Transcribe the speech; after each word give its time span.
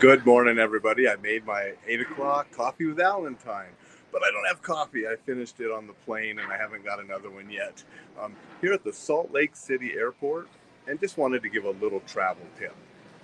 Good 0.00 0.24
morning, 0.24 0.60
everybody. 0.60 1.08
I 1.08 1.16
made 1.16 1.44
my 1.44 1.72
eight 1.88 2.00
o'clock 2.00 2.52
coffee 2.52 2.86
with 2.86 2.98
Valentine, 2.98 3.70
but 4.12 4.22
I 4.22 4.30
don't 4.30 4.46
have 4.46 4.62
coffee. 4.62 5.08
I 5.08 5.16
finished 5.26 5.58
it 5.58 5.72
on 5.72 5.88
the 5.88 5.92
plane 5.92 6.38
and 6.38 6.52
I 6.52 6.56
haven't 6.56 6.84
got 6.84 7.00
another 7.00 7.30
one 7.30 7.50
yet. 7.50 7.82
Um, 8.16 8.36
here 8.60 8.72
at 8.72 8.84
the 8.84 8.92
Salt 8.92 9.32
Lake 9.32 9.56
City 9.56 9.94
Airport, 9.94 10.46
and 10.86 11.00
just 11.00 11.18
wanted 11.18 11.42
to 11.42 11.48
give 11.48 11.64
a 11.64 11.72
little 11.72 11.98
travel 12.06 12.44
tip. 12.56 12.76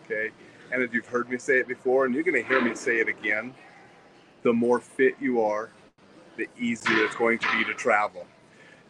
Okay. 0.05 0.31
And 0.73 0.83
as 0.83 0.93
you've 0.93 1.07
heard 1.07 1.31
me 1.31 1.39
say 1.39 1.61
it 1.61 1.69
before, 1.69 2.07
and 2.07 2.15
you're 2.15 2.25
going 2.25 2.43
to 2.43 2.49
hear 2.49 2.61
me 2.61 2.75
say 2.75 2.99
it 2.99 3.07
again, 3.07 3.55
the 4.43 4.53
more 4.53 4.81
fit 4.81 5.15
you 5.21 5.43
are, 5.43 5.71
the 6.37 6.49
easier 6.59 7.05
it's 7.05 7.15
going 7.15 7.39
to 7.39 7.47
be 7.57 7.65
to 7.67 7.75
travel. 7.75 8.27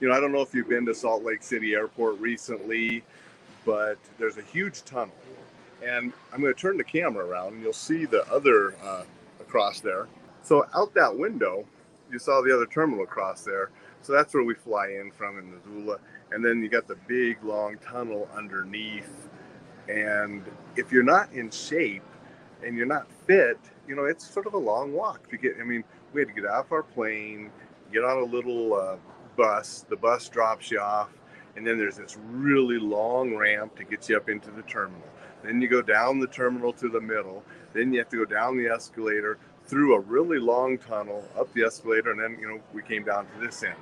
You 0.01 0.09
know, 0.09 0.14
I 0.14 0.21
don't 0.21 0.32
know 0.32 0.41
if 0.41 0.55
you've 0.55 0.71
been 0.71 0.87
to 0.87 0.95
Salt 0.95 1.23
Lake 1.23 1.43
City 1.43 1.75
Airport 1.75 2.19
recently, 2.19 3.05
but 3.66 3.98
there's 4.19 4.39
a 4.39 4.43
huge 4.43 4.85
tunnel 4.85 5.12
and 5.85 6.12
I'm 6.32 6.41
going 6.41 6.55
to 6.55 6.61
turn 6.61 6.77
the 6.77 6.85
camera 6.85 7.25
around 7.25 7.55
and 7.55 7.62
you'll 7.62 7.73
see 7.73 8.05
the 8.05 8.27
other 8.32 8.75
uh, 8.82 9.05
across 9.41 9.81
there. 9.81 10.09
So 10.43 10.67
out 10.75 10.95
that 10.95 11.17
window, 11.17 11.64
you 12.11 12.18
saw 12.18 12.43
the 12.43 12.54
other 12.54 12.67
terminal 12.67 13.04
across 13.04 13.43
there. 13.45 13.71
So 14.03 14.12
that's 14.12 14.35
where 14.35 14.45
we 14.45 14.54
fly 14.54 14.89
in 14.89 15.11
from 15.11 15.39
in 15.39 15.50
Missoula. 15.54 15.99
And 16.31 16.45
then 16.45 16.62
you 16.62 16.68
got 16.68 16.86
the 16.86 16.96
big 17.07 17.43
long 17.43 17.79
tunnel 17.79 18.29
underneath. 18.35 19.29
And 19.89 20.45
if 20.76 20.93
you're 20.93 21.03
not 21.03 21.32
in 21.32 21.50
shape 21.50 22.03
and 22.64 22.76
you're 22.76 22.87
not 22.87 23.11
fit, 23.26 23.59
you 23.89 23.95
know, 23.95 24.04
it's 24.04 24.29
sort 24.29 24.46
of 24.46 24.54
a 24.54 24.59
long 24.59 24.93
walk 24.93 25.29
to 25.31 25.37
get. 25.37 25.57
I 25.61 25.64
mean, 25.64 25.85
we 26.12 26.21
had 26.21 26.29
to 26.29 26.35
get 26.35 26.46
off 26.46 26.73
our 26.73 26.82
plane, 26.82 27.51
get 27.93 28.04
on 28.04 28.18
a 28.18 28.25
little 28.25 28.75
uh, 28.75 28.96
bus. 29.37 29.85
The 29.89 29.96
bus 29.96 30.29
drops 30.29 30.71
you 30.71 30.81
off. 30.81 31.11
And 31.57 31.67
then 31.67 31.79
there's 31.79 31.96
this 31.96 32.19
really 32.31 32.78
long 32.78 33.37
ramp 33.37 33.77
to 33.77 33.84
get 33.84 34.09
you 34.09 34.17
up 34.17 34.28
into 34.28 34.51
the 34.51 34.62
terminal. 34.62 35.06
Then 35.44 35.61
you 35.61 35.69
go 35.69 35.83
down 35.83 36.20
the 36.20 36.27
terminal 36.27 36.72
to 36.75 36.89
the 36.89 37.00
middle. 37.00 37.42
Then 37.72 37.92
you 37.92 37.98
have 38.00 38.08
to 38.11 38.16
go 38.16 38.25
down 38.25 38.56
the 38.56 38.69
escalator 38.69 39.39
through 39.67 39.94
a 39.94 40.00
really 40.00 40.39
long 40.39 40.78
tunnel, 40.78 41.25
up 41.39 41.53
the 41.55 41.64
escalator, 41.64 42.11
and 42.11 42.20
then 42.20 42.39
you 42.41 42.48
know 42.48 42.61
we 42.73 42.83
came 42.83 43.05
down 43.05 43.27
to 43.27 43.47
this 43.47 43.62
end. 43.62 43.75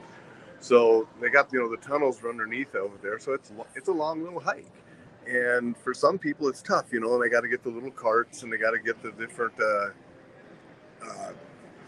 So 0.60 1.08
they 1.20 1.28
got 1.28 1.52
you 1.52 1.60
know 1.60 1.70
the 1.70 1.76
tunnels 1.76 2.20
underneath 2.24 2.74
over 2.74 2.96
there, 3.02 3.18
so 3.18 3.32
it's 3.32 3.52
it's 3.74 3.88
a 3.88 3.92
long 3.92 4.22
little 4.22 4.40
hike. 4.40 4.66
And 5.26 5.76
for 5.76 5.94
some 5.94 6.18
people, 6.18 6.48
it's 6.48 6.62
tough, 6.62 6.92
you 6.92 7.00
know. 7.00 7.14
And 7.14 7.22
they 7.22 7.28
got 7.28 7.42
to 7.42 7.48
get 7.48 7.62
the 7.62 7.70
little 7.70 7.90
carts, 7.90 8.42
and 8.42 8.52
they 8.52 8.56
got 8.56 8.72
to 8.72 8.78
get 8.78 9.02
the 9.02 9.12
different 9.12 9.54
uh, 9.60 9.90
uh, 11.06 11.32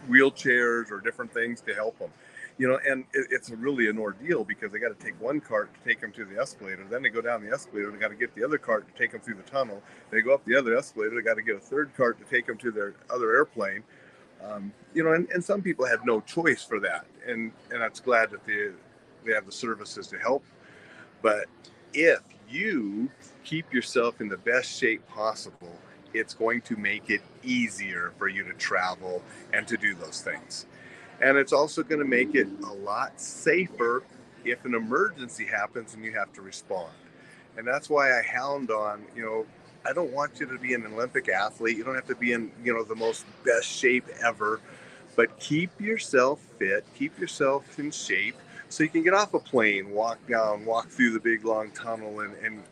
wheelchairs 0.09 0.91
or 0.91 1.01
different 1.01 1.33
things 1.33 1.61
to 1.61 1.73
help 1.73 1.97
them 1.99 2.11
you 2.57 2.67
know, 2.67 2.79
and 2.87 3.05
it, 3.13 3.27
it's 3.31 3.49
really 3.49 3.89
an 3.89 3.97
ordeal 3.97 4.43
because 4.43 4.71
they 4.71 4.79
got 4.79 4.97
to 4.97 5.05
take 5.05 5.19
one 5.21 5.41
cart 5.41 5.73
to 5.73 5.79
take 5.87 5.99
them 5.99 6.11
to 6.13 6.25
the 6.25 6.39
escalator. 6.39 6.85
Then 6.89 7.03
they 7.03 7.09
go 7.09 7.21
down 7.21 7.43
the 7.45 7.53
escalator. 7.53 7.91
They 7.91 7.97
got 7.97 8.09
to 8.09 8.15
get 8.15 8.33
the 8.35 8.43
other 8.43 8.57
cart 8.57 8.87
to 8.87 8.93
take 8.97 9.11
them 9.11 9.21
through 9.21 9.35
the 9.35 9.49
tunnel. 9.49 9.81
They 10.11 10.21
go 10.21 10.33
up 10.33 10.45
the 10.45 10.55
other 10.55 10.77
escalator. 10.77 11.15
They 11.15 11.21
got 11.21 11.35
to 11.35 11.41
get 11.41 11.55
a 11.57 11.59
third 11.59 11.91
cart 11.95 12.17
to 12.19 12.25
take 12.25 12.47
them 12.47 12.57
to 12.59 12.71
their 12.71 12.93
other 13.09 13.35
airplane. 13.35 13.83
Um, 14.43 14.71
you 14.93 15.03
know, 15.03 15.13
and, 15.13 15.27
and 15.29 15.43
some 15.43 15.61
people 15.61 15.85
have 15.85 16.05
no 16.05 16.21
choice 16.21 16.63
for 16.63 16.79
that, 16.81 17.05
and 17.25 17.51
and 17.71 17.81
that's 17.81 17.99
glad 17.99 18.31
that 18.31 18.45
they 18.45 18.69
they 19.25 19.33
have 19.33 19.45
the 19.45 19.51
services 19.51 20.07
to 20.07 20.17
help. 20.17 20.43
But 21.21 21.45
if 21.93 22.19
you 22.49 23.09
keep 23.43 23.73
yourself 23.73 24.21
in 24.21 24.27
the 24.27 24.37
best 24.37 24.77
shape 24.77 25.07
possible, 25.07 25.73
it's 26.13 26.33
going 26.33 26.61
to 26.61 26.75
make 26.77 27.09
it 27.09 27.21
easier 27.43 28.13
for 28.17 28.27
you 28.27 28.43
to 28.43 28.53
travel 28.53 29.23
and 29.53 29.67
to 29.67 29.77
do 29.77 29.95
those 29.95 30.21
things. 30.21 30.65
And 31.21 31.37
it's 31.37 31.53
also 31.53 31.83
going 31.83 31.99
to 31.99 32.07
make 32.07 32.35
it 32.35 32.47
a 32.63 32.73
lot 32.73 33.19
safer 33.19 34.03
if 34.43 34.63
an 34.65 34.75
emergency 34.75 35.45
happens 35.45 35.93
and 35.93 36.03
you 36.03 36.11
have 36.13 36.31
to 36.33 36.41
respond. 36.41 36.91
And 37.57 37.65
that's 37.65 37.89
why 37.89 38.17
I 38.17 38.21
hound 38.21 38.69
on, 38.69 39.03
you 39.15 39.23
know, 39.23 39.45
I 39.87 39.93
don't 39.93 40.11
want 40.11 40.39
you 40.39 40.45
to 40.47 40.57
be 40.57 40.73
an 40.73 40.85
Olympic 40.85 41.29
athlete. 41.29 41.77
You 41.77 41.83
don't 41.83 41.95
have 41.95 42.07
to 42.07 42.15
be 42.15 42.33
in, 42.33 42.51
you 42.63 42.73
know, 42.73 42.83
the 42.83 42.95
most 42.95 43.25
best 43.45 43.67
shape 43.67 44.05
ever, 44.23 44.59
but 45.15 45.39
keep 45.39 45.79
yourself 45.79 46.39
fit, 46.59 46.85
keep 46.95 47.17
yourself 47.17 47.79
in 47.79 47.91
shape 47.91 48.35
so 48.67 48.83
you 48.83 48.89
can 48.89 49.03
get 49.03 49.13
off 49.13 49.33
a 49.33 49.39
plane, 49.39 49.91
walk 49.91 50.17
down, 50.27 50.65
walk 50.65 50.89
through 50.89 51.11
the 51.11 51.19
big 51.19 51.45
long 51.45 51.71
tunnel 51.71 52.21
and, 52.21 52.33
and 52.43 52.63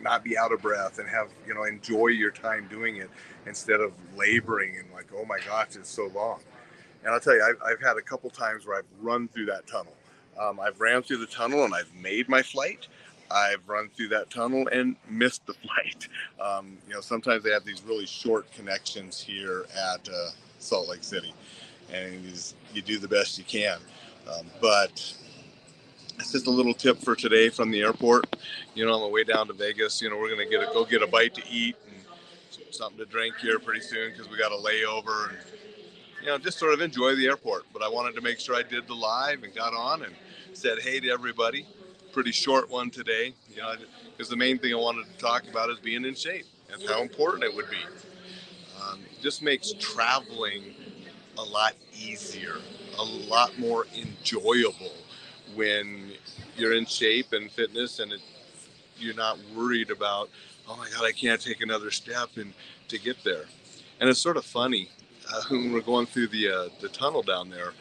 not 0.00 0.24
be 0.24 0.36
out 0.36 0.52
of 0.52 0.60
breath 0.62 0.98
and 0.98 1.08
have, 1.08 1.28
you 1.46 1.54
know, 1.54 1.64
enjoy 1.64 2.08
your 2.08 2.30
time 2.30 2.66
doing 2.68 2.96
it 2.96 3.10
instead 3.46 3.80
of 3.80 3.92
laboring 4.16 4.76
and 4.76 4.90
like, 4.92 5.06
oh 5.14 5.24
my 5.24 5.38
gosh, 5.46 5.76
it's 5.76 5.90
so 5.90 6.10
long. 6.14 6.40
And 7.04 7.12
I'll 7.12 7.20
tell 7.20 7.34
you, 7.34 7.42
I've, 7.42 7.72
I've 7.72 7.80
had 7.80 7.96
a 7.96 8.02
couple 8.02 8.30
times 8.30 8.66
where 8.66 8.78
I've 8.78 8.86
run 9.00 9.28
through 9.28 9.46
that 9.46 9.66
tunnel. 9.66 9.92
Um, 10.40 10.60
I've 10.60 10.80
ran 10.80 11.02
through 11.02 11.18
the 11.18 11.26
tunnel 11.26 11.64
and 11.64 11.74
I've 11.74 11.92
made 11.94 12.28
my 12.28 12.42
flight. 12.42 12.88
I've 13.30 13.66
run 13.66 13.88
through 13.88 14.08
that 14.08 14.30
tunnel 14.30 14.68
and 14.68 14.96
missed 15.08 15.46
the 15.46 15.54
flight. 15.64 16.08
Um, 16.40 16.78
you 16.86 16.94
know, 16.94 17.00
sometimes 17.00 17.42
they 17.42 17.50
have 17.50 17.64
these 17.64 17.82
really 17.82 18.06
short 18.06 18.50
connections 18.52 19.20
here 19.20 19.64
at 19.92 20.08
uh, 20.08 20.30
Salt 20.58 20.88
Lake 20.88 21.04
City, 21.04 21.34
and 21.92 22.24
you 22.72 22.82
do 22.82 22.98
the 22.98 23.08
best 23.08 23.38
you 23.38 23.44
can. 23.44 23.78
Um, 24.28 24.46
but 24.60 25.14
it's 26.18 26.32
just 26.32 26.46
a 26.46 26.50
little 26.50 26.74
tip 26.74 26.98
for 26.98 27.14
today 27.14 27.48
from 27.48 27.70
the 27.70 27.80
airport. 27.80 28.36
You 28.74 28.86
know, 28.86 28.94
on 28.94 29.02
the 29.02 29.08
way 29.08 29.24
down 29.24 29.46
to 29.48 29.52
Vegas, 29.52 30.00
you 30.02 30.10
know, 30.10 30.16
we're 30.18 30.30
gonna 30.30 30.48
get 30.48 30.62
a, 30.62 30.66
go 30.72 30.84
get 30.84 31.02
a 31.02 31.06
bite 31.06 31.34
to 31.34 31.42
eat 31.50 31.76
and 31.86 31.96
something 32.74 32.98
to 32.98 33.06
drink 33.06 33.36
here 33.40 33.58
pretty 33.58 33.80
soon 33.80 34.10
because 34.10 34.28
we 34.30 34.36
got 34.36 34.52
a 34.52 34.56
layover 34.56 35.30
and 35.30 35.38
you 36.26 36.32
know, 36.32 36.38
just 36.38 36.58
sort 36.58 36.74
of 36.74 36.80
enjoy 36.80 37.14
the 37.14 37.26
airport. 37.26 37.66
But 37.72 37.82
I 37.82 37.88
wanted 37.88 38.16
to 38.16 38.20
make 38.20 38.40
sure 38.40 38.56
I 38.56 38.64
did 38.64 38.88
the 38.88 38.94
live 38.94 39.44
and 39.44 39.54
got 39.54 39.72
on 39.72 40.02
and 40.02 40.12
said 40.54 40.80
hey 40.80 40.98
to 40.98 41.08
everybody. 41.08 41.64
Pretty 42.12 42.32
short 42.32 42.68
one 42.68 42.90
today, 42.90 43.32
you 43.48 43.58
know, 43.58 43.74
because 44.10 44.28
the 44.28 44.36
main 44.36 44.58
thing 44.58 44.74
I 44.74 44.76
wanted 44.76 45.06
to 45.06 45.18
talk 45.18 45.48
about 45.48 45.70
is 45.70 45.78
being 45.78 46.04
in 46.04 46.16
shape 46.16 46.46
and 46.72 46.82
how 46.88 47.00
important 47.00 47.44
it 47.44 47.54
would 47.54 47.70
be. 47.70 47.76
Um, 48.82 48.98
just 49.22 49.40
makes 49.40 49.72
traveling 49.78 50.74
a 51.38 51.42
lot 51.44 51.74
easier, 51.96 52.56
a 52.98 53.04
lot 53.04 53.56
more 53.56 53.86
enjoyable 53.96 54.92
when 55.54 56.10
you're 56.56 56.72
in 56.72 56.86
shape 56.86 57.32
and 57.32 57.52
fitness 57.52 58.00
and 58.00 58.12
it, 58.12 58.20
you're 58.98 59.14
not 59.14 59.38
worried 59.54 59.90
about, 59.92 60.28
oh 60.68 60.76
my 60.76 60.88
God, 60.92 61.04
I 61.04 61.12
can't 61.12 61.40
take 61.40 61.60
another 61.60 61.92
step 61.92 62.30
and 62.36 62.52
to 62.88 62.98
get 62.98 63.22
there. 63.22 63.44
And 64.00 64.10
it's 64.10 64.20
sort 64.20 64.36
of 64.36 64.44
funny 64.44 64.90
uh, 65.32 65.42
when 65.48 65.72
we're 65.74 65.80
going 65.80 66.06
through 66.06 66.28
the 66.28 66.48
uh, 66.48 66.68
the 66.80 66.88
tunnel 66.88 67.22
down 67.22 67.50
there, 67.50 67.72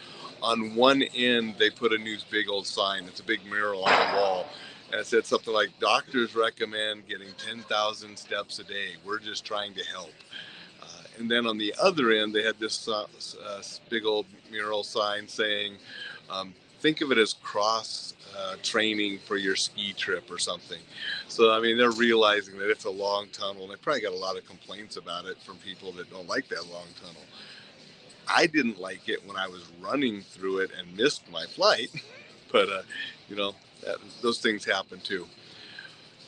on 0.41 0.75
one 0.75 1.01
end 1.01 1.56
they 1.57 1.69
put 1.69 1.94
a 1.94 1.97
new 1.97 2.17
big 2.29 2.50
old 2.50 2.67
sign. 2.67 3.06
It's 3.06 3.19
a 3.19 3.23
big 3.23 3.45
mural 3.45 3.85
on 3.85 3.91
the 3.91 4.17
wall, 4.17 4.47
and 4.91 5.01
it 5.01 5.07
said 5.07 5.25
something 5.25 5.53
like, 5.53 5.69
"Doctors 5.79 6.35
recommend 6.35 7.07
getting 7.07 7.29
10,000 7.38 8.17
steps 8.17 8.59
a 8.59 8.63
day. 8.63 8.95
We're 9.05 9.19
just 9.19 9.45
trying 9.45 9.73
to 9.75 9.84
help." 9.85 10.13
Uh, 10.81 11.03
and 11.19 11.29
then 11.29 11.47
on 11.47 11.57
the 11.57 11.73
other 11.81 12.11
end, 12.11 12.34
they 12.34 12.44
had 12.44 12.59
this 12.59 12.88
uh, 12.88 13.05
uh, 13.45 13.61
big 13.89 14.05
old 14.05 14.25
mural 14.51 14.84
sign 14.84 15.28
saying, 15.28 15.78
um, 16.29 16.53
"Think 16.85 17.01
of 17.01 17.12
it 17.12 17.18
as 17.18 17.34
cross 17.34 18.13
uh, 18.38 18.57
training 18.62 19.18
for 19.18 19.38
your 19.38 19.56
ski 19.56 19.91
trip 19.94 20.29
or 20.29 20.38
something. 20.38 20.79
So, 21.28 21.51
I 21.51 21.59
mean, 21.59 21.79
they're 21.79 21.90
realizing 21.90 22.59
that 22.59 22.69
it's 22.69 22.85
a 22.85 22.91
long 22.91 23.25
tunnel. 23.31 23.63
And 23.63 23.72
they 23.72 23.75
probably 23.78 24.01
got 24.01 24.13
a 24.13 24.16
lot 24.18 24.38
of 24.38 24.46
complaints 24.46 24.96
about 24.96 25.25
it 25.25 25.41
from 25.41 25.57
people 25.57 25.91
that 25.94 26.12
don't 26.12 26.28
like 26.28 26.47
that 26.50 26.68
long 26.72 26.85
tunnel. 27.03 27.23
I 28.28 28.46
didn't 28.46 28.79
like 28.79 29.09
it 29.09 29.25
when 29.25 29.35
I 29.35 29.47
was 29.47 29.63
running 29.81 30.22
through 30.22 30.59
it 30.59 30.69
and 30.78 30.96
missed 30.96 31.28
my 31.31 31.46
flight, 31.46 31.90
but, 32.51 32.69
uh, 32.69 32.84
you 33.29 33.35
know, 33.35 33.56
that, 33.84 33.97
those 34.22 34.40
things 34.40 34.63
happen 34.63 35.00
too. 35.00 35.25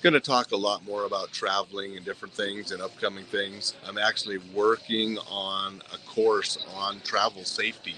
Going 0.02 0.14
to 0.14 0.20
talk 0.20 0.54
a 0.54 0.58
lot 0.58 0.84
more 0.86 1.06
about 1.06 1.32
traveling 1.32 1.98
and 1.98 2.04
different 2.04 2.34
things 2.34 2.72
and 2.72 2.82
upcoming 2.82 3.26
things. 3.26 3.76
I'm 3.88 4.00
actually 4.00 4.40
working 4.56 5.20
on 5.30 5.84
a 5.94 5.98
course 6.10 6.66
on 6.74 7.00
travel 7.02 7.44
safety 7.44 7.94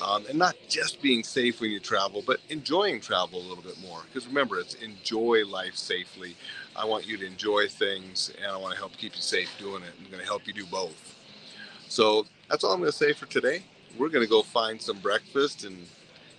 um, 0.00 0.24
and 0.28 0.38
not 0.38 0.56
just 0.68 1.00
being 1.00 1.22
safe 1.22 1.60
when 1.60 1.70
you 1.70 1.80
travel, 1.80 2.22
but 2.26 2.40
enjoying 2.48 3.00
travel 3.00 3.38
a 3.40 3.46
little 3.46 3.62
bit 3.62 3.78
more. 3.80 4.02
Because 4.06 4.26
remember, 4.26 4.58
it's 4.58 4.74
enjoy 4.74 5.44
life 5.46 5.74
safely. 5.74 6.36
I 6.76 6.84
want 6.84 7.06
you 7.06 7.16
to 7.18 7.26
enjoy 7.26 7.68
things, 7.68 8.32
and 8.42 8.50
I 8.50 8.56
want 8.56 8.74
to 8.74 8.78
help 8.78 8.96
keep 8.96 9.14
you 9.16 9.22
safe 9.22 9.50
doing 9.58 9.82
it. 9.82 9.92
I'm 9.98 10.10
going 10.10 10.20
to 10.20 10.26
help 10.26 10.46
you 10.46 10.52
do 10.52 10.66
both. 10.66 11.14
So 11.88 12.26
that's 12.48 12.64
all 12.64 12.72
I'm 12.72 12.80
going 12.80 12.90
to 12.90 12.96
say 12.96 13.12
for 13.12 13.26
today. 13.26 13.62
We're 13.98 14.08
going 14.08 14.24
to 14.24 14.30
go 14.30 14.42
find 14.42 14.80
some 14.80 14.98
breakfast 14.98 15.64
and 15.64 15.86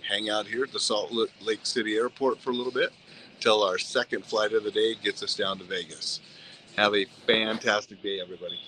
hang 0.08 0.28
out 0.28 0.46
here 0.46 0.64
at 0.64 0.72
the 0.72 0.80
Salt 0.80 1.12
Lake 1.40 1.64
City 1.64 1.96
Airport 1.96 2.40
for 2.40 2.50
a 2.50 2.54
little 2.54 2.72
bit 2.72 2.92
till 3.40 3.62
our 3.62 3.78
second 3.78 4.24
flight 4.24 4.52
of 4.52 4.64
the 4.64 4.70
day 4.70 4.94
gets 5.02 5.22
us 5.22 5.34
down 5.34 5.58
to 5.58 5.64
Vegas. 5.64 6.20
Have 6.76 6.94
a 6.94 7.06
fantastic 7.26 8.02
day, 8.02 8.20
everybody. 8.20 8.58